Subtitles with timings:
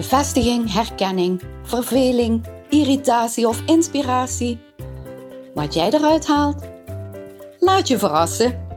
[0.00, 4.60] Bevestiging, herkenning, verveling, irritatie of inspiratie.
[5.54, 6.62] Wat jij eruit haalt,
[7.58, 8.68] laat je verrassen.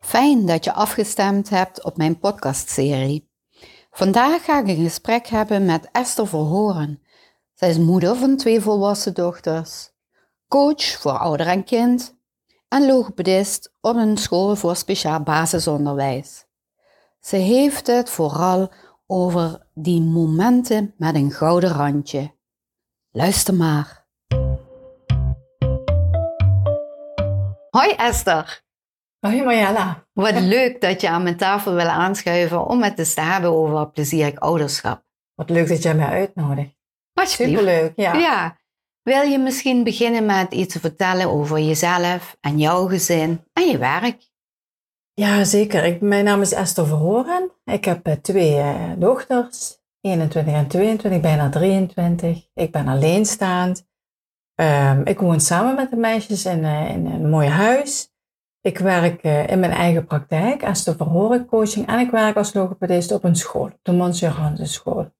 [0.00, 3.30] Fijn dat je afgestemd hebt op mijn podcastserie.
[3.90, 7.02] Vandaag ga ik een gesprek hebben met Esther Verhoren.
[7.62, 9.90] Zij is moeder van twee volwassen dochters,
[10.48, 12.18] coach voor ouder en kind
[12.68, 16.46] en logopedist op een school voor speciaal basisonderwijs.
[17.20, 18.72] Ze heeft het vooral
[19.06, 22.34] over die momenten met een gouden randje.
[23.10, 24.06] Luister maar.
[27.70, 28.62] Hoi Esther.
[29.20, 30.06] Hoi Marjella.
[30.12, 33.90] Wat leuk dat je aan mijn tafel wil aanschuiven om het eens te hebben over
[33.90, 35.04] plezierig ouderschap.
[35.34, 36.81] Wat leuk dat jij mij uitnodigt.
[37.14, 37.58] Alsjeblieft.
[37.58, 38.12] Superleuk, ja.
[38.12, 38.60] ja.
[39.02, 43.78] Wil je misschien beginnen met iets te vertellen over jezelf en jouw gezin en je
[43.78, 44.30] werk?
[45.14, 45.84] Ja, zeker.
[45.84, 47.50] Ik, mijn naam is Esther Verhoren.
[47.64, 52.48] Ik heb eh, twee eh, dochters, 21 en 22, bijna 23.
[52.54, 53.86] Ik ben alleenstaand.
[54.54, 58.10] Ehm, ik woon samen met de meisjes in, eh, in een mooi huis.
[58.60, 63.24] Ik werk in mijn eigen praktijk de verhoren coaching en ik werk als logopedist op
[63.24, 65.10] een school, op de Monsieur school.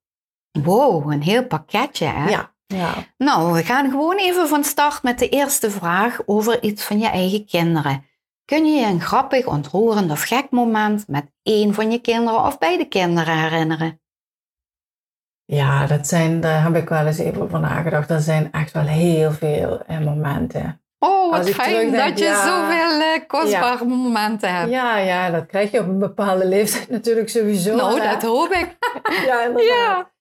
[0.53, 2.29] Wow, een heel pakketje hè?
[2.29, 2.95] Ja, ja.
[3.17, 7.09] Nou, we gaan gewoon even van start met de eerste vraag over iets van je
[7.09, 8.05] eigen kinderen.
[8.45, 12.59] Kun je je een grappig, ontroerend of gek moment met één van je kinderen of
[12.59, 14.01] beide kinderen herinneren?
[15.45, 18.11] Ja, dat zijn, daar heb ik wel eens even over nagedacht.
[18.11, 20.83] Er zijn echt wel heel veel eh, momenten.
[20.99, 24.71] Oh, wat fijn dat je zoveel uh, kostbare momenten hebt.
[24.71, 27.77] Ja, ja, dat krijg je op een bepaalde leeftijd natuurlijk sowieso.
[27.77, 28.77] Nou, dat hoop ik.
[29.27, 29.67] ja, inderdaad.
[29.67, 30.12] Ja.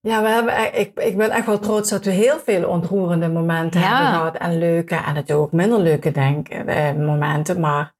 [0.00, 3.28] Ja, we hebben, e- ik, ik ben echt wel trots dat we heel veel ontroerende
[3.28, 4.36] momenten hebben gehad.
[4.36, 7.60] En leuke, en natuurlijk ook minder leuke denk, eh, momenten.
[7.60, 7.94] Maar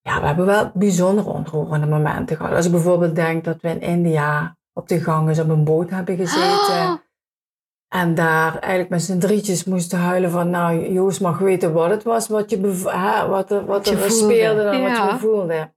[0.00, 2.54] ja, we hebben wel bijzonder ontroerende momenten gehad.
[2.54, 6.16] Als ik bijvoorbeeld denk dat we in India op de gangen op een boot hebben
[6.16, 6.74] gezeten.
[6.74, 6.94] Ah.
[7.88, 12.02] En daar eigenlijk met z'n drietjes moesten huilen van, nou, Joost mag weten wat het
[12.02, 15.72] was, wat, je hè, wat, er, wat er speelde en wat je voelde.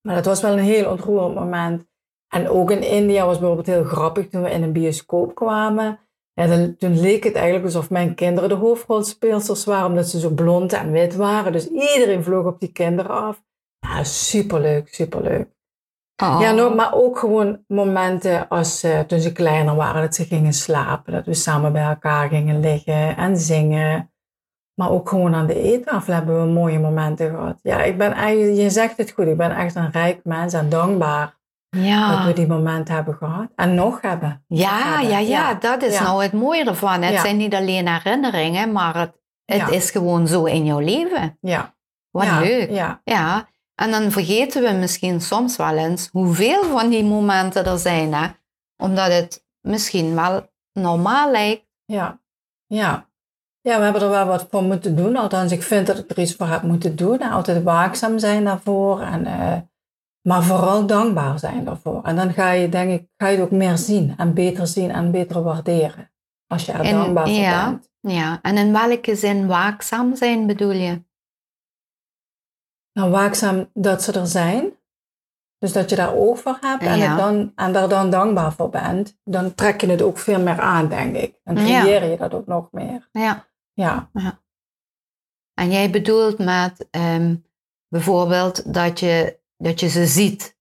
[0.00, 1.86] Maar dat was wel een heel ontroerend moment.
[2.34, 5.98] En ook in India was bijvoorbeeld heel grappig toen we in een bioscoop kwamen.
[6.34, 10.30] En dan, toen leek het eigenlijk alsof mijn kinderen de hoofdrolspeelsters waren, omdat ze zo
[10.30, 11.52] blond en wit waren.
[11.52, 13.42] Dus iedereen vloog op die kinderen af.
[13.78, 15.48] Ja, superleuk, superleuk.
[16.22, 16.38] Oh.
[16.40, 20.52] Ja, no, maar ook gewoon momenten als uh, toen ze kleiner waren, dat ze gingen
[20.52, 24.12] slapen, dat we samen bij elkaar gingen liggen en zingen.
[24.74, 27.58] Maar ook gewoon aan de eettafel hebben we mooie momenten gehad.
[27.62, 30.68] Ja, ik ben eigenlijk, je zegt het goed, ik ben echt een rijk mens en
[30.68, 31.42] dankbaar
[31.74, 32.16] ja.
[32.16, 34.44] dat we die momenten hebben gehad en nog hebben.
[34.48, 37.02] Ja, ja, ja, dat is nou het mooie ervan.
[37.02, 39.12] Het zijn niet alleen herinneringen, maar het,
[39.44, 41.38] het is gewoon zo in jouw leven.
[41.40, 41.74] Ja.
[42.10, 42.70] Wat leuk.
[42.70, 43.00] Ja.
[43.04, 43.48] ja.
[43.74, 48.26] En dan vergeten we misschien soms wel eens hoeveel van die momenten er zijn, hè?
[48.76, 51.66] omdat het misschien wel normaal lijkt.
[51.84, 52.20] Ja,
[52.66, 53.08] ja.
[53.60, 55.16] Ja, we hebben er wel wat voor moeten doen.
[55.16, 57.22] Althans, ik vind dat ik er iets voor heb moeten doen.
[57.22, 59.00] Altijd waakzaam zijn daarvoor.
[59.00, 59.56] En, uh,
[60.28, 62.02] maar vooral dankbaar zijn daarvoor.
[62.02, 64.14] En dan ga je, denk ik, ga je het ook meer zien.
[64.16, 66.10] En beter zien en beter waarderen.
[66.46, 67.90] Als je er dankbaar voor ja, bent.
[68.00, 71.02] Ja, en in welke zin waakzaam zijn bedoel je?
[72.94, 74.72] nou, waakzaam dat ze er zijn.
[75.58, 79.18] Dus dat je daar oog voor hebt en, dan, en daar dan dankbaar voor bent.
[79.24, 81.40] Dan trek je het ook veel meer aan, denk ik.
[81.44, 83.08] Dan creëer je dat ook nog meer.
[83.12, 83.46] Ja.
[83.72, 84.10] ja.
[85.54, 87.46] En jij bedoelt met um,
[87.88, 90.56] bijvoorbeeld dat je, dat je ze ziet.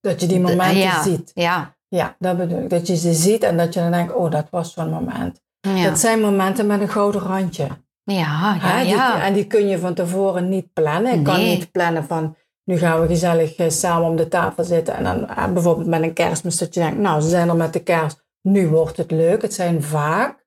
[0.00, 1.02] Dat je die momenten ja.
[1.02, 1.30] ziet.
[1.34, 1.78] Ja.
[1.88, 2.70] Ja, dat bedoel ik.
[2.70, 5.42] Dat je ze ziet en dat je dan denkt, oh, dat was zo'n moment.
[5.60, 7.68] Dat zijn momenten met een gouden randje.
[8.04, 9.22] Ja, ja, ja.
[9.22, 11.18] en die kun je van tevoren niet plannen.
[11.18, 14.94] Ik kan niet plannen van, nu gaan we gezellig eh, samen om de tafel zitten.
[14.94, 17.72] En dan eh, bijvoorbeeld met een kerstmis dat je denkt, nou, ze zijn er met
[17.72, 18.24] de kerst.
[18.42, 19.42] Nu wordt het leuk.
[19.42, 20.46] Het zijn vaak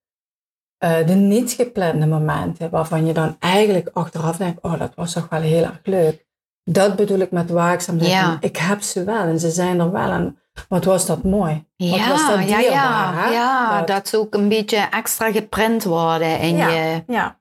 [0.83, 5.29] uh, de niet geplande momenten waarvan je dan eigenlijk achteraf denkt, oh, dat was toch
[5.29, 6.25] wel heel erg leuk.
[6.63, 8.11] Dat bedoel ik met waakzaamheid.
[8.11, 8.37] Ja.
[8.39, 10.09] Ik heb ze wel en ze zijn er wel.
[10.11, 10.37] En
[10.67, 11.65] wat was dat mooi.
[11.77, 13.31] Wat ja, was dat dierbaar, ja, ja.
[13.31, 17.03] ja dat, dat, ze ook een beetje extra geprint worden in ja, je...
[17.07, 17.39] Ja,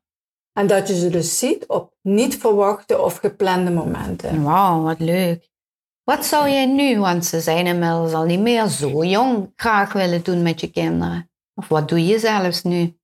[0.52, 4.42] En dat je ze dus ziet op niet verwachte of geplande momenten.
[4.42, 5.50] Wauw, wat leuk.
[6.04, 10.22] Wat zou jij nu, want ze zijn inmiddels al niet meer zo jong, graag willen
[10.22, 11.30] doen met je kinderen?
[11.54, 13.00] Of wat doe je zelfs nu?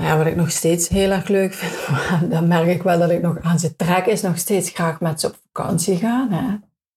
[0.00, 2.00] Nou ja, wat ik nog steeds heel erg leuk vind,
[2.32, 5.20] dan merk ik wel dat ik nog aan ze trek, is nog steeds graag met
[5.20, 6.30] ze op vakantie gaan.
[6.30, 6.56] Hè?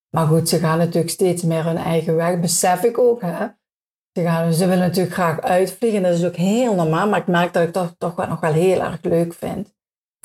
[0.09, 3.21] Maar goed, ze gaan natuurlijk steeds meer hun eigen weg, besef ik ook.
[3.21, 3.47] Hè?
[4.11, 7.53] Ze, gaan, ze willen natuurlijk graag uitvliegen, dat is ook heel normaal, maar ik merk
[7.53, 9.73] dat ik dat toch wel nog wel heel erg leuk vind.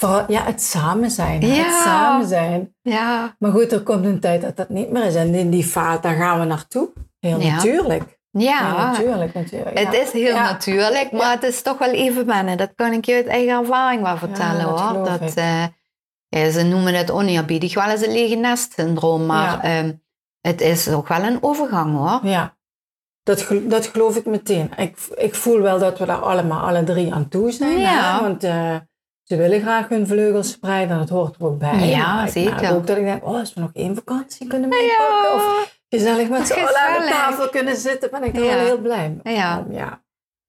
[0.00, 1.46] Vooral, ja, het samen zijn.
[1.46, 1.54] Ja.
[1.54, 2.74] Het samen zijn.
[2.82, 3.36] Ja.
[3.38, 5.14] Maar goed, er komt een tijd dat dat niet meer is.
[5.14, 6.88] En in die daar gaan we naartoe.
[7.18, 8.17] Heel natuurlijk.
[8.38, 9.78] Ja, natuurlijk, natuurlijk.
[9.78, 12.56] Het is heel natuurlijk, maar het is toch wel even wennen.
[12.56, 15.04] Dat kan ik je uit eigen ervaring wel vertellen hoor.
[15.04, 15.64] Dat, uh,
[16.28, 20.02] ja, ze noemen het oneerbiedig wel eens een lege nest syndroom, maar um,
[20.40, 22.30] het is ook wel een overgang hoor.
[22.30, 22.56] Ja,
[23.22, 24.70] dat, dat geloof ik meteen.
[24.76, 27.80] Ik, ik voel wel dat we daar allemaal alle drie aan toe zijn.
[27.80, 28.20] Hè?
[28.20, 28.76] Want uh,
[29.22, 31.88] ze willen graag hun vleugels spreiden, dat hoort er ook bij.
[31.88, 32.72] Ja, zeker.
[32.72, 35.34] ook dat ik denk, oh, als we nog één vakantie kunnen meepakken.
[35.34, 38.80] Of gezellig met z'n allen aan de tafel kunnen zitten, ben ik er wel heel
[38.80, 39.34] blij mee.
[39.34, 39.66] Ja.
[39.70, 40.02] ja.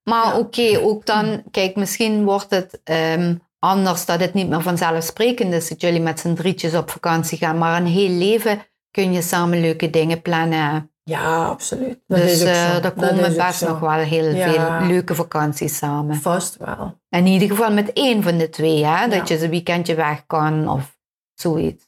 [0.03, 5.53] Maar oké, ook dan, kijk, misschien wordt het um, anders dat het niet meer vanzelfsprekend
[5.53, 7.57] is dat jullie met z'n drietjes op vakantie gaan.
[7.57, 10.91] Maar een heel leven kun je samen leuke dingen plannen.
[11.03, 11.99] Ja, absoluut.
[12.07, 16.15] Dat dus uh, er komen best nog wel heel veel leuke vakanties samen.
[16.15, 16.99] Vast wel.
[17.09, 19.07] In ieder geval met één van de twee, hè?
[19.07, 20.97] dat je een weekendje weg kan of
[21.33, 21.87] zoiets.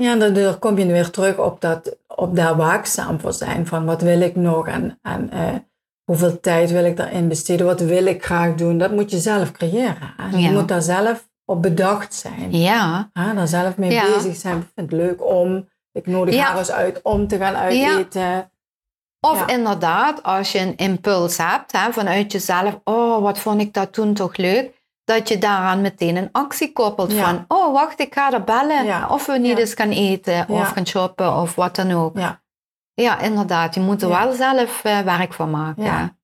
[0.00, 3.66] Ja, dan, dan kom je weer terug op, dat, op daar waakzaam voor zijn.
[3.66, 5.54] Van wat wil ik nog en, en uh,
[6.04, 7.66] hoeveel tijd wil ik daarin besteden?
[7.66, 8.78] Wat wil ik graag doen?
[8.78, 10.14] Dat moet je zelf creëren.
[10.36, 12.56] Je moet daar zelf op bedacht zijn.
[12.56, 13.10] Ja.
[13.12, 14.56] ja daar zelf mee bezig zijn.
[14.56, 15.68] Ik vind het leuk om.
[15.92, 18.50] Ik nodig haar eens uit om te gaan uiteten.
[19.20, 22.80] Of inderdaad, als je een impuls hebt hè, vanuit jezelf.
[22.84, 24.79] Oh, wat vond ik dat toen toch leuk
[25.10, 29.10] dat je daaraan meteen een actie koppelt van, oh wacht, ik ga er bellen.
[29.10, 32.18] Of we niet eens gaan eten of gaan shoppen of wat dan ook.
[32.18, 32.42] Ja,
[32.94, 35.82] ja inderdaad, je moet er wel zelf uh, werk van maken.
[35.82, 36.14] Maar,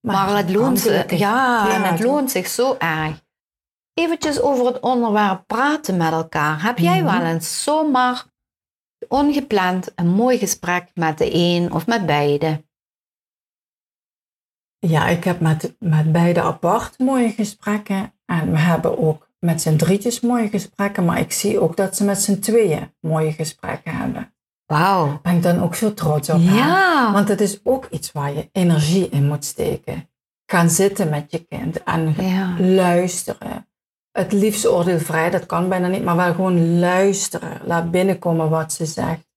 [0.00, 3.22] maar, het, loont, zich, ja, en het loont zich zo erg.
[3.94, 6.62] Eventjes over het onderwerp praten met elkaar.
[6.62, 7.18] Heb jij mhm.
[7.18, 8.24] wel eens zomaar
[9.08, 12.64] ongepland een mooi gesprek met de een of met beide?
[14.80, 18.12] Ja, ik heb met, met beide apart mooie gesprekken.
[18.26, 21.04] En we hebben ook met z'n drietjes mooie gesprekken.
[21.04, 24.34] Maar ik zie ook dat ze met z'n tweeën mooie gesprekken hebben.
[24.66, 25.20] Wauw.
[25.22, 26.40] Ben ik dan ook zo trots op.
[26.40, 27.12] Ja.
[27.12, 30.08] Want het is ook iets waar je energie in moet steken.
[30.46, 32.14] Gaan zitten met je kind en
[32.74, 33.68] luisteren.
[34.12, 37.60] Het liefst oordeelvrij, dat kan bijna niet, maar wel gewoon luisteren.
[37.64, 39.28] Laat binnenkomen wat ze zegt.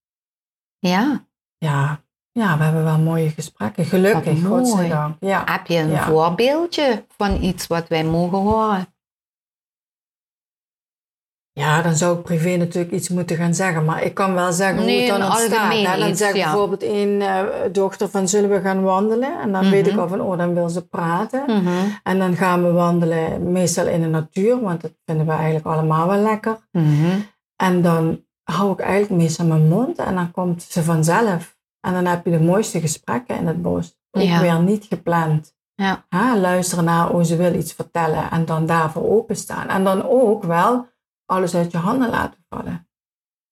[0.80, 1.26] Ja.
[1.58, 2.03] Ja,
[2.34, 3.86] ja, we hebben wel mooie gesprekken.
[3.86, 5.16] Gelukkig, godzijdank.
[5.20, 5.44] Ja.
[5.46, 8.88] Heb je een voorbeeldje van iets wat wij mogen horen?
[11.52, 13.86] Ja, dan zou ik privé natuurlijk iets moeten gaan zeggen.
[13.86, 15.74] Maar ik kan wel zeggen hoe het dan ontstaat.
[15.74, 19.40] Ja, dan zeg ik bijvoorbeeld één uh, dochter van zullen we gaan wandelen?
[19.42, 20.02] En dan weet ik mhm.
[20.02, 21.44] al van, oh, dan wil ze praten.
[21.48, 21.70] Mhm.
[22.04, 24.62] En dan gaan we wandelen meestal in de natuur.
[24.62, 26.58] Want dat vinden we eigenlijk allemaal wel lekker.
[26.72, 27.20] Mhm.
[27.56, 29.98] En dan hou ik eigenlijk meestal mijn mond.
[29.98, 33.98] En dan komt ze vanzelf en dan heb je de mooiste gesprekken in het bos.
[34.12, 35.56] Ook weer niet gepland.
[35.76, 36.06] Ja.
[36.10, 39.68] Ha, luisteren naar hoe ze wil iets vertellen en dan daarvoor openstaan.
[39.68, 40.88] En dan ook wel
[41.26, 42.88] alles uit je handen laten vallen.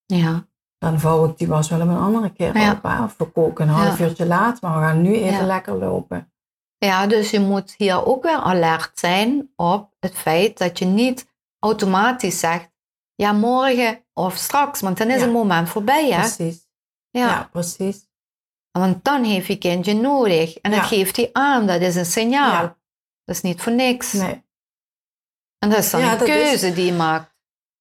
[0.06, 0.48] Ja.
[0.78, 2.72] Dan vouw ik die was wel een andere keer ja.
[2.72, 2.86] op.
[3.04, 6.34] Of we koken een half uurtje laat, maar we gaan nu even lekker lopen.
[6.78, 11.28] Ja, dus je moet hier ook weer alert zijn op het feit dat je niet
[11.60, 12.72] automatisch zegt,
[13.16, 16.12] ja morgen of straks, want dan is het moment voorbij.
[16.12, 16.20] Hè?
[16.20, 16.68] Precies.
[17.10, 18.10] ja, precies.
[18.72, 20.58] Want dan heeft je kindje nodig.
[20.58, 22.62] En dat geeft hij aan, dat is een signaal.
[23.26, 24.14] Dat is niet voor niks.
[24.14, 24.44] Nee.
[25.60, 27.32] En dat is dan een keuze die je maakt.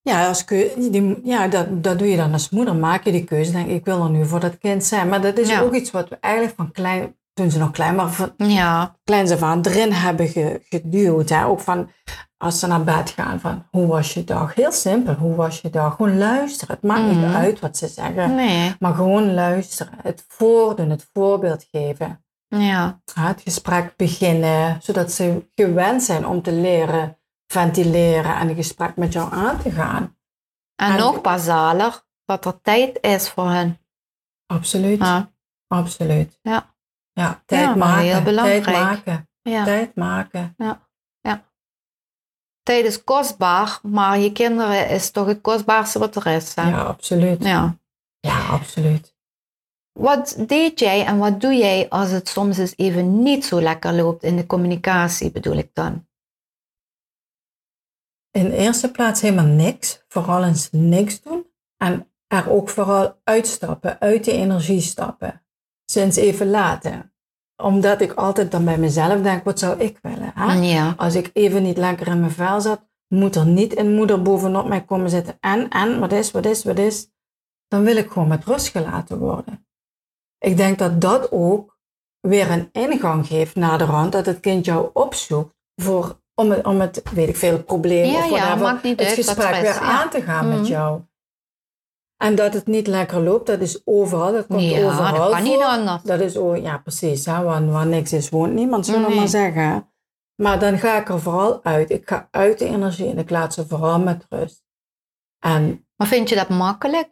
[0.02, 2.74] Ja, als die, ja dat, dat doe je dan als moeder.
[2.74, 3.52] Maak je die keuze.
[3.52, 5.08] Denk ik wil er nu voor dat kind zijn.
[5.08, 8.12] Maar dat is ook iets wat we eigenlijk van klein, toen ze nog klein waren,
[8.12, 8.96] van ja.
[9.04, 10.28] kleins af aan erin hebben
[10.68, 11.28] geduwd.
[11.28, 11.46] Hè?
[11.46, 11.90] Ook van,
[12.42, 14.54] als ze naar bed gaan, van hoe was je dag?
[14.54, 15.94] Heel simpel, hoe was je dag?
[15.94, 16.74] Gewoon luisteren.
[16.74, 17.34] Het maakt niet mhm.
[17.34, 18.34] uit wat ze zeggen.
[18.34, 18.74] Nee.
[18.78, 19.92] Maar gewoon luisteren.
[20.02, 22.24] Het voordoen, het voorbeeld geven.
[22.46, 23.00] Ja.
[23.14, 29.12] Het gesprek beginnen, zodat ze gewend zijn om te leren ventileren en een gesprek met
[29.12, 30.16] jou aan te gaan.
[30.76, 33.78] En, nog basaler, dat er tijd is voor hen.
[34.46, 34.98] Absoluut.
[34.98, 35.30] Ja.
[35.66, 36.38] Absoluut.
[36.42, 36.74] Ja.
[37.12, 38.04] Ja, tijd maken.
[38.04, 38.64] Heel belangrijk.
[38.64, 39.28] Tijd maken.
[39.42, 39.64] Ja.
[39.64, 40.54] Tijd maken.
[40.56, 40.88] Ja.
[42.70, 46.54] Tijd is kostbaar, maar je kinderen is toch het kostbaarste wat er is.
[46.54, 46.68] Hè?
[46.68, 47.44] Ja, absoluut.
[47.44, 47.78] Ja.
[48.20, 49.14] ja, absoluut.
[49.92, 53.92] Wat deed jij en wat doe jij als het soms eens even niet zo lekker
[53.92, 56.08] loopt in de communicatie, bedoel ik dan?
[58.30, 60.04] in de eerste plaats helemaal niks.
[60.08, 61.46] Vooral eens niks doen.
[61.76, 65.42] En er ook vooral uitstappen, uit die energie stappen.
[65.84, 67.09] Sinds even laten.
[67.62, 70.32] Omdat ik altijd dan bij mezelf denk, wat zou ik willen?
[70.34, 70.52] Hè?
[70.52, 70.94] Ja.
[70.96, 74.68] Als ik even niet lekker in mijn vel zat, moet er niet een moeder bovenop
[74.68, 75.36] mij komen zitten.
[75.40, 77.10] En, en, wat is, wat is, wat is?
[77.68, 79.66] Dan wil ik gewoon met rust gelaten worden.
[80.38, 81.78] Ik denk dat dat ook
[82.20, 86.66] weer een ingang geeft naar de rand, dat het kind jou opzoekt voor, om, het,
[86.66, 90.48] om het, weet ik veel, probleem Ja, of whatever, het gesprek weer aan te gaan
[90.48, 91.00] met jou.
[92.22, 95.42] En dat het niet lekker loopt, dat is overal, dat komt Ja, overal dat kan
[95.42, 95.64] niet voor.
[95.64, 96.02] anders.
[96.02, 99.16] Dat is, oh, ja precies, hè, waar, waar niks is woont niemand, zullen we Nee.
[99.18, 99.88] maar zeggen.
[100.42, 101.90] Maar dan ga ik er vooral uit.
[101.90, 104.62] Ik ga uit de energie en ik laat ze vooral met rust.
[105.38, 107.08] En Maar vind je dat makkelijk?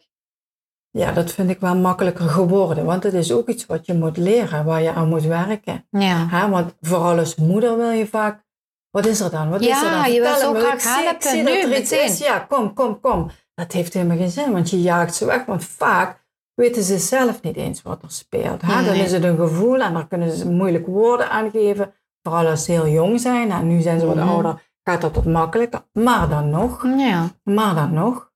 [0.91, 2.85] ja, dat vind ik wel makkelijker geworden.
[2.85, 5.87] Want het is ook iets wat je moet leren, waar je aan moet werken.
[5.91, 6.27] Ja.
[6.29, 6.49] Hè?
[6.49, 8.47] Want vooral als moeder wil je vaak...
[8.91, 9.51] Wat is er dan?
[9.51, 10.13] Wat is Ja, er dan?
[10.13, 10.59] je wil zo me.
[10.61, 12.19] graag Ik zie- ik helpen, zie dat er iets is.
[12.19, 13.31] Ja, kom, kom, kom.
[13.59, 15.45] Dat heeft helemaal geen zin, want je jaagt ze weg.
[15.45, 18.63] Want vaak weten ze zelf niet eens wat er speelt.
[18.63, 18.85] Hè?
[18.85, 21.93] Dan is het een gevoel en dan kunnen ze moeilijk woorden aangeven.
[22.23, 23.51] Vooral als ze heel jong zijn.
[23.51, 24.29] En nu zijn ze wat Mhm.
[24.29, 25.83] ouder, gaat dat wat makkelijker.
[25.93, 27.29] Maar dan nog, Ja.
[27.43, 28.33] maar dan nog,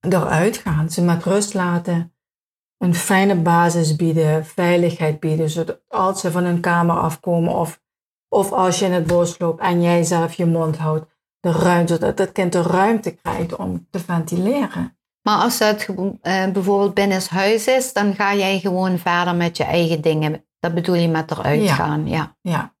[0.00, 2.14] eruit gaan, ze met rust laten,
[2.78, 7.80] een fijne basis bieden, veiligheid bieden, zodat als ze van hun kamer afkomen of,
[8.28, 11.06] of als je in het bos loopt en jij zelf je mond houdt,
[11.40, 14.96] de ruimte, dat kind de ruimte krijgt om te ventileren.
[15.22, 19.56] Maar als dat gewoon, eh, bijvoorbeeld binnen huis is, dan ga jij gewoon verder met
[19.56, 20.44] je eigen dingen.
[20.60, 21.74] Dat bedoel je met eruit Ja.
[21.74, 22.08] gaan.
[22.08, 22.36] Ja.
[22.40, 22.74] Ja.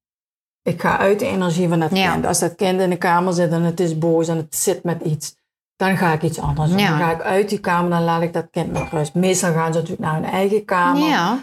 [0.62, 2.12] Ik ga uit de energie van dat Ja.
[2.12, 2.26] kind.
[2.26, 5.02] Als dat kind in de kamer zit en het is boos en het zit met
[5.02, 5.36] iets,
[5.76, 6.78] dan ga ik iets anders doen.
[6.78, 6.88] Ja.
[6.88, 9.14] Dan ga ik uit die kamer, dan laat ik dat kind met rust.
[9.14, 11.08] Meestal gaan ze natuurlijk naar hun eigen kamer.
[11.08, 11.38] Ja.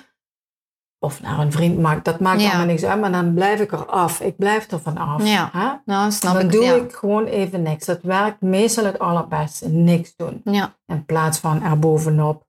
[0.99, 2.47] Of naar een vriend maakt, dat maakt Ja.
[2.47, 4.19] allemaal niks uit, maar dan blijf ik er af.
[4.21, 5.27] Ik blijf er van af.
[5.27, 5.49] Ja.
[5.53, 5.67] Hè?
[5.85, 6.51] Nou, snap Dan ik.
[6.51, 6.73] doe ja.
[6.73, 7.85] ik gewoon even niks.
[7.85, 9.69] Dat werkt meestal het allerbeste.
[9.69, 10.41] Niks doen.
[10.43, 10.75] Ja.
[10.85, 12.43] In plaats van er bovenop.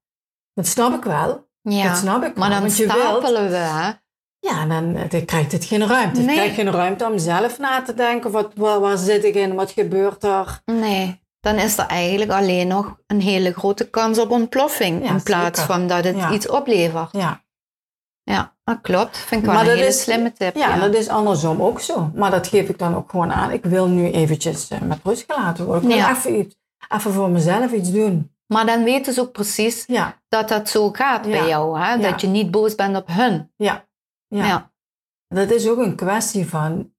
[0.55, 1.47] Dat snap ik wel.
[1.63, 1.89] ja.
[1.89, 2.59] Dat snap ik Maar wel.
[2.59, 3.57] dan Want je wilt, stapelen we.
[3.57, 3.91] Hè?
[4.39, 6.21] ja, dan, eh, dan krijgt het geen ruimte.
[6.21, 6.35] Nee.
[6.37, 8.31] krijgt geen ruimte om zelf na te denken.
[8.31, 9.55] Wat, waar, waar zit ik in?
[9.55, 10.61] Wat gebeurt er?
[10.65, 11.25] Nee.
[11.41, 15.05] Dan is er eigenlijk alleen nog een hele grote kans op ontploffing.
[15.05, 15.75] Ja, in plaats zeker.
[15.75, 16.33] van dat het Ja.
[16.33, 17.09] iets oplevert.
[17.13, 17.41] Ja,
[18.31, 19.17] Ja, dat klopt.
[19.19, 20.57] Vind ik wel Maar een hele is- slimme tip.
[20.57, 22.11] ja, dat is andersom ook zo.
[22.15, 23.51] Maar dat geef ik dan ook gewoon aan.
[23.51, 25.91] Ik wil nu eventjes eh, met rust gelaten worden.
[25.91, 26.57] Ik wil even, iets,
[26.95, 28.31] even voor mezelf iets doen.
[28.47, 31.81] Maar dan weten ze ook precies Ja, dat dat zo gaat bij jou.
[31.81, 31.99] Hè?
[31.99, 33.53] Dat je niet boos bent op hun.
[33.57, 33.85] ja,
[34.29, 34.71] ja.
[35.29, 36.93] Dat is ook een kwestie van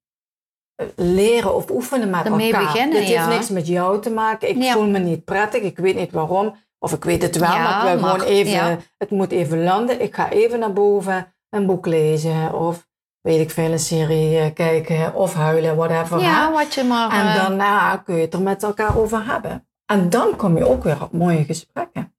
[0.74, 2.72] eh, leren of oefenen met Ermee elkaar.
[2.72, 4.48] beginnen, Dit heeft niks met jou te maken.
[4.48, 5.62] Ik voel me niet prettig.
[5.62, 6.54] Ik weet niet waarom.
[6.78, 8.52] Of ik weet het wel, Ja, maar ik wil gewoon even...
[8.52, 8.78] ja.
[8.98, 10.00] Het moet even landen.
[10.02, 12.54] Ik ga even naar boven een boek lezen.
[12.54, 12.88] Of
[13.20, 15.14] weet ik veel, een serie eh, kijken.
[15.14, 16.20] Of huilen, whatever.
[16.20, 17.10] Ja, wat je maar...
[17.10, 19.68] En eh, daarna kun je het er met elkaar over hebben.
[19.86, 22.14] En dan kom je ook weer op mooie gesprekken,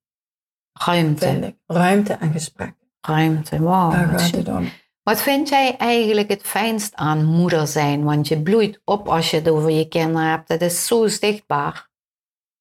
[0.72, 1.56] ruimte.
[1.66, 2.88] Ruimte en gesprekken.
[3.00, 3.90] Ruimte, wauw.
[3.90, 4.46] Daar wat gaat chic.
[4.46, 4.68] het om.
[5.02, 8.04] Wat vind jij eigenlijk het fijnst aan moeder zijn?
[8.04, 10.48] Want je bloeit op als je het over je kinderen hebt.
[10.48, 11.89] Dat is zo zichtbaar.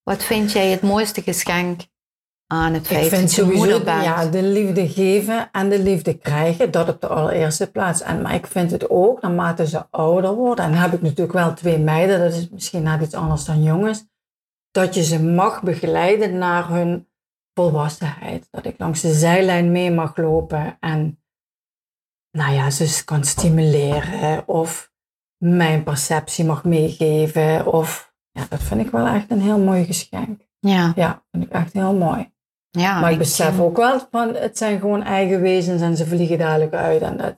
[0.09, 1.81] Wat vind jij het mooiste geschenk
[2.47, 4.03] aan het feit dat je moeder bent?
[4.03, 8.01] ja, de liefde geven en de liefde krijgen, dat op de allereerste plaats.
[8.01, 11.31] En, maar ik vind het ook, naarmate ze ouder worden, en dan heb ik natuurlijk
[11.31, 14.05] wel twee meiden, dat is misschien net iets anders dan jongens,
[14.71, 17.07] dat je ze mag begeleiden naar hun
[17.53, 18.47] volwassenheid.
[18.51, 21.23] Dat ik langs de zijlijn mee mag lopen en
[22.31, 24.91] nou ja, ze kan stimuleren of
[25.37, 27.65] mijn perceptie mag meegeven.
[27.65, 28.08] Of,
[28.39, 30.41] ja, dat vind ik wel echt een heel mooi geschenk.
[30.59, 32.31] Ja, Ja, vind ik echt heel mooi.
[32.69, 32.99] ja.
[32.99, 36.73] Maar ik besef ook wel van het zijn gewoon eigen wezens en ze vliegen dadelijk
[36.73, 37.01] uit.
[37.01, 37.35] En dat,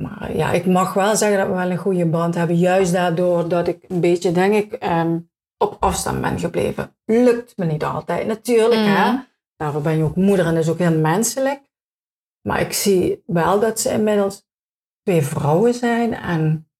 [0.00, 2.56] maar ja, ik mag wel zeggen dat we wel een goede band hebben.
[2.56, 5.18] Juist daardoor dat ik een beetje, denk ik, ehm,
[5.56, 6.96] op afstand ben gebleven.
[7.04, 8.80] Lukt me niet altijd, natuurlijk.
[8.80, 9.10] Hè?
[9.12, 9.20] Mhm.
[9.56, 11.60] Daarvoor ben je ook moeder en dat is ook heel menselijk.
[12.48, 14.46] Maar ik zie wel dat ze inmiddels
[15.02, 16.70] twee vrouwen zijn en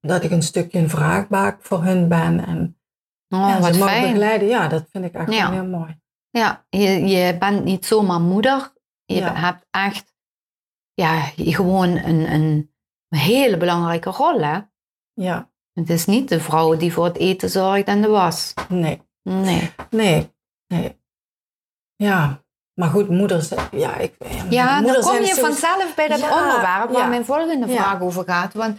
[0.00, 2.46] dat ik een stukje een vraagbaak voor hun ben.
[2.46, 2.74] En
[3.34, 4.02] Oh, ja, wat ze mag fijn.
[4.12, 4.48] begeleiden.
[4.48, 5.50] Ja, dat vind ik echt Ja.
[5.50, 6.00] heel mooi.
[6.30, 8.72] Ja, je, je bent niet zomaar moeder.
[9.04, 9.34] Je Ja.
[9.34, 10.14] hebt echt
[10.94, 12.70] ja, gewoon een, een
[13.08, 14.40] hele belangrijke rol.
[14.40, 14.58] Hè?
[15.12, 18.54] Ja, Het is niet de vrouw die voor het eten zorgt en de was.
[18.68, 19.02] nee.
[19.22, 19.70] Nee.
[19.90, 20.32] Nee,
[20.66, 20.98] nee.
[21.96, 22.42] Ja,
[22.74, 24.14] maar goed, moeders, ja, ik...
[24.50, 27.06] Ja, dan moeders kom je vanzelf bij dat Ja, onderwerp waar ja.
[27.06, 27.74] mijn volgende Ja.
[27.82, 28.54] vraag over gaat.
[28.54, 28.78] Want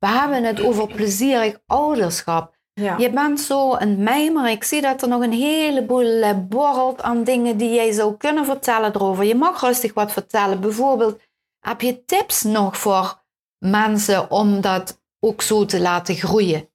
[0.00, 2.58] we hebben het over plezierig ouderschap.
[2.72, 4.50] Ja, Je bent zo een mijmer.
[4.50, 8.44] Ik zie dat er nog een heleboel eh, borrelt aan dingen die jij zou kunnen
[8.44, 9.24] vertellen erover.
[9.24, 10.60] Je mag rustig wat vertellen.
[10.60, 11.20] Bijvoorbeeld,
[11.58, 13.22] heb je tips nog voor
[13.58, 16.70] mensen om dat ook zo te laten groeien?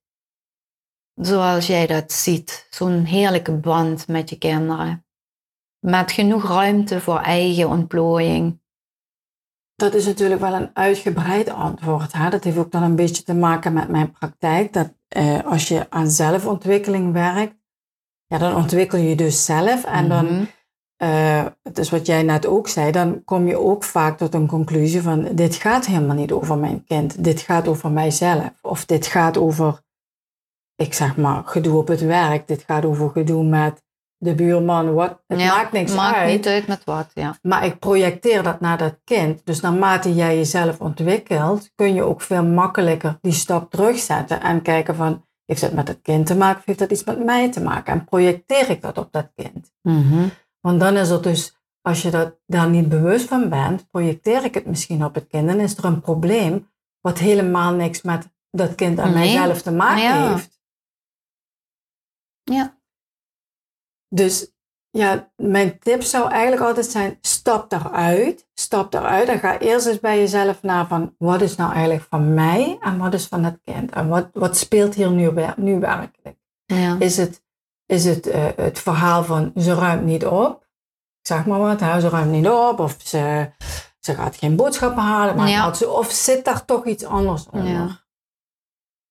[1.16, 2.68] zoals jij dat ziet.
[2.70, 5.06] Zo'n heerlijke band met je kinderen.
[5.80, 8.62] Met genoeg ruimte voor eigen ontplooiing.
[9.76, 12.14] Dat is natuurlijk wel een uitgebreid antwoord.
[12.14, 12.30] Hè?
[12.30, 14.74] Dat heeft ook dan een beetje te maken met mijn praktijk.
[14.74, 17.56] Dat eh, als je aan zelfontwikkeling werkt,
[18.26, 19.84] ja, dan ontwikkel je dus zelf.
[19.84, 20.48] En dan, mm
[20.98, 25.02] uh, dus wat jij net ook zei, dan kom je ook vaak tot een conclusie
[25.02, 27.24] van, dit gaat helemaal niet over mijn kind.
[27.24, 28.50] Dit gaat over mijzelf.
[28.62, 29.82] Of dit gaat over,
[30.76, 32.48] ik zeg maar, gedoe op het werk.
[32.48, 33.84] Dit gaat over gedoe met
[34.18, 34.94] de buurman.
[34.94, 36.32] Wat, het maakt niks maakt uit.
[36.32, 37.36] niet uit met wat, ja.
[37.42, 39.46] Maar ik projecteer dat naar dat kind.
[39.46, 44.96] Dus naarmate jij jezelf ontwikkelt, kun je ook veel makkelijker die stap terugzetten en kijken
[44.96, 47.62] van, heeft het met het kind te maken of heeft dat iets met mij te
[47.62, 47.94] maken?
[47.94, 49.74] En projecteer ik dat op dat kind?
[49.82, 50.28] Mhm.
[50.60, 54.54] Want dan is het dus, als je dat, daar niet bewust van bent, projecteer ik
[54.54, 55.48] het misschien op het kind.
[55.48, 59.14] Dan is er een probleem wat helemaal niks met dat kind en Nee.
[59.14, 60.30] mijzelf te maken Ja.
[60.30, 60.62] heeft.
[62.44, 62.75] Ja.
[64.16, 64.52] Dus
[64.90, 68.48] ja, mijn tip zou eigenlijk altijd zijn, stap daaruit.
[68.54, 72.34] Stap daaruit en ga eerst eens bij jezelf na van, wat is nou eigenlijk van
[72.34, 73.92] mij en wat is van het kind?
[73.92, 76.38] En wat, wat speelt hier nu, nu werkelijk?
[76.66, 76.96] ja.
[77.00, 77.44] Is het,
[77.86, 80.64] is het eh, het verhaal van, ze ruimt niet op?
[81.22, 83.50] Ik zeg maar wat, hè, ze ruimt niet op of ze,
[84.00, 85.36] ze gaat geen boodschappen halen.
[85.36, 85.72] Maar Ja.
[85.88, 87.72] of zit daar toch iets anders onder?
[87.72, 88.05] Ja.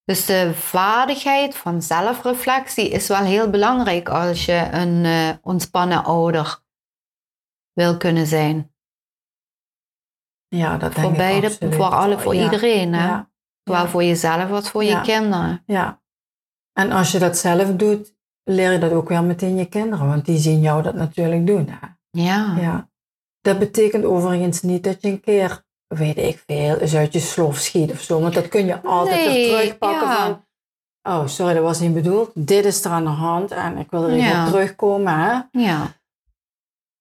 [0.04, 6.62] Dus de vaardigheid van zelfreflectie is wel heel belangrijk als je een eh, ontspannen ouder
[7.72, 8.72] wil kunnen zijn.
[10.48, 11.74] Ja, dat denk Voor beide, absoluut.
[11.74, 12.44] voor alle, voor Ja.
[12.44, 12.92] iedereen.
[12.92, 13.06] Hè?
[13.06, 13.30] Ja.
[13.64, 13.88] Zowel Ja.
[13.88, 15.62] voor jezelf als voor je kinderen.
[15.66, 16.02] Ja.
[16.72, 20.24] En als je dat zelf doet, leer je dat ook weer meteen je kinderen, want
[20.24, 21.68] die zien jou dat natuurlijk doen.
[21.68, 21.86] Hè?
[22.10, 22.56] Ja.
[22.60, 22.90] Ja.
[23.40, 25.63] Dat betekent overigens niet dat je een keer,
[25.94, 29.26] weet ik veel, eens uit je slof schiet of zo, want dat kun je altijd
[29.26, 30.16] Nee, weer terugpakken ja.
[30.26, 30.44] van,
[31.12, 34.02] oh sorry, dat was niet bedoeld, dit is er aan de hand en ik wil
[34.02, 34.44] er even Ja.
[34.46, 35.18] op terugkomen.
[35.18, 35.40] Hè?
[35.60, 35.92] Ja.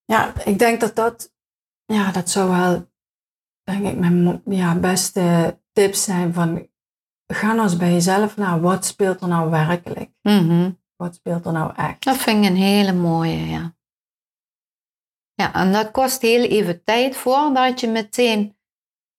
[0.05, 1.33] Ja, ik denk dat dat,
[1.85, 2.87] ja, dat zou wel,
[3.63, 6.67] denk ik, mijn ja, beste tips zijn van,
[7.33, 10.09] ga nou eens bij jezelf naar, wat speelt er nou werkelijk?
[10.21, 10.71] Mhm.
[10.95, 12.03] Wat speelt er nou echt?
[12.03, 13.75] Dat vind ik een hele mooie, ja.
[15.33, 18.57] Ja, en dat kost heel even tijd voordat je meteen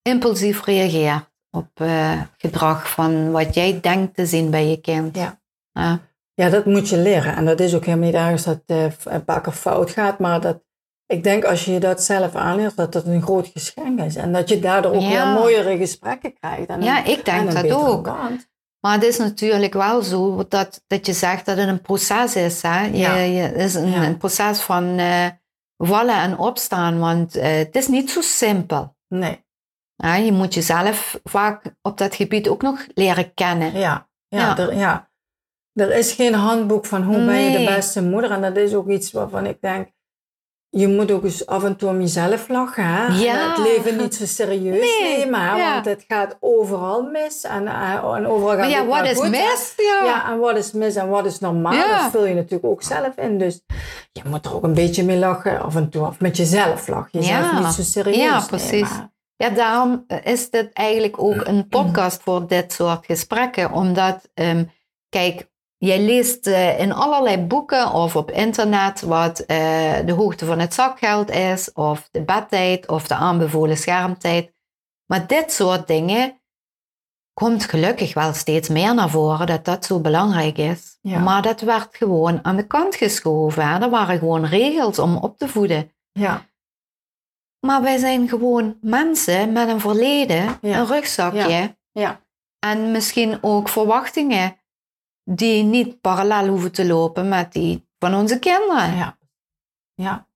[0.08, 5.16] impulsief reageert op eh, gedrag van wat jij denkt te zien bij je kind.
[5.16, 5.40] Ja.
[5.72, 6.00] Ja.
[6.34, 7.36] Ja, dat moet je leren.
[7.36, 10.40] En dat is ook helemaal niet ergens dat het een paar keer fout gaat, maar
[10.40, 10.62] dat,
[11.06, 14.16] ik denk als je dat zelf aanleert, dat dat een groot geschenk is.
[14.16, 15.08] En dat je daardoor ook Ja.
[15.08, 16.66] weer mooiere gesprekken krijgt.
[16.68, 18.04] En Ja, een- ik denk dat ook.
[18.04, 18.48] band.
[18.80, 22.62] Maar het is natuurlijk wel zo dat, dat je zegt dat het een proces is.
[22.62, 22.84] Hè?
[22.84, 23.14] Je, Ja.
[23.16, 24.04] je, het is een, Ja.
[24.04, 25.26] een proces van eh,
[25.76, 28.96] vallen en opstaan, want eh, het is niet zo simpel.
[29.08, 29.43] Nee,
[30.06, 30.16] Hè?
[30.16, 33.72] Je moet jezelf vaak op dat gebied ook nog leren kennen.
[33.78, 34.08] ja.
[34.28, 34.58] Ja, Ja.
[34.58, 35.08] Er, ja.
[35.72, 38.30] Er is geen handboek van hoe ben je de beste moeder.
[38.30, 39.88] En dat is ook iets waarvan ik denk,
[40.68, 42.84] je moet ook eens af en toe om jezelf lachen.
[42.84, 43.06] Hè?
[43.06, 43.48] Ja.
[43.48, 45.40] Het leven niet zo serieus Nee, nemen.
[45.40, 45.56] Hè?
[45.56, 45.72] ja.
[45.72, 47.44] Want het gaat overal mis.
[47.44, 49.28] En, eh, en overal gaat Maar ja, wat is goed.
[49.30, 49.72] mis?
[49.76, 50.04] Ja.
[50.04, 52.02] Ja, en wat is mis en wat is normaal, Ja.
[52.02, 53.38] dat vul je natuurlijk ook zelf in.
[53.38, 53.64] Dus
[54.12, 56.06] je moet er ook een beetje mee lachen af en toe.
[56.06, 57.20] Of met jezelf lachen.
[57.20, 57.58] Jezelf Ja.
[57.60, 59.12] niet zo serieus Ja, nemen.
[59.36, 63.72] Ja, daarom is dit eigenlijk ook een podcast voor dit soort gesprekken.
[63.72, 64.64] Omdat, ehm,
[65.08, 69.56] kijk, jij leest eh, in allerlei boeken of op internet wat eh,
[70.06, 74.52] de hoogte van het zakgeld is, of de bedtijd, of de aanbevolen schermtijd.
[75.06, 76.42] Maar dit soort dingen
[77.32, 80.98] komt gelukkig wel steeds meer naar voren dat dat zo belangrijk is.
[81.00, 81.18] Ja.
[81.18, 83.68] Maar dat werd gewoon aan de kant geschoven.
[83.68, 83.80] hè.
[83.80, 85.92] Er waren gewoon regels om op te voeden.
[86.12, 86.46] Ja,
[87.64, 90.78] Maar wij zijn gewoon mensen met een verleden, Ja.
[90.78, 91.76] een rugzakje.
[91.92, 92.20] ja,
[92.58, 94.56] En misschien ook verwachtingen
[95.30, 98.96] die niet parallel hoeven te lopen met die van onze kinderen.
[98.96, 99.18] ja.
[99.94, 100.28] ja.